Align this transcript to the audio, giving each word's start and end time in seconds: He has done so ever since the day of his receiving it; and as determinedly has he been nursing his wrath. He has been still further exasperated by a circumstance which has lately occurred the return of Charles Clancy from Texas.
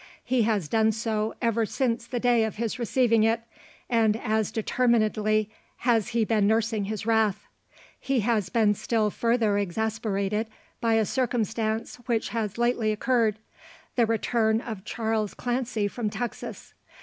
He 0.23 0.41
has 0.41 0.67
done 0.67 0.93
so 0.93 1.35
ever 1.43 1.63
since 1.63 2.07
the 2.07 2.19
day 2.19 2.43
of 2.43 2.55
his 2.55 2.79
receiving 2.79 3.21
it; 3.23 3.41
and 3.87 4.17
as 4.17 4.51
determinedly 4.51 5.51
has 5.77 6.07
he 6.07 6.25
been 6.25 6.47
nursing 6.47 6.85
his 6.85 7.05
wrath. 7.05 7.45
He 7.99 8.21
has 8.21 8.49
been 8.49 8.73
still 8.73 9.11
further 9.11 9.59
exasperated 9.59 10.47
by 10.79 10.95
a 10.95 11.05
circumstance 11.05 11.97
which 12.07 12.29
has 12.29 12.57
lately 12.57 12.91
occurred 12.91 13.37
the 13.95 14.07
return 14.07 14.59
of 14.59 14.85
Charles 14.85 15.35
Clancy 15.35 15.87
from 15.87 16.09
Texas. 16.09 16.73